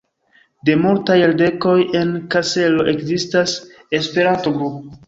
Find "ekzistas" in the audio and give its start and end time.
2.95-3.59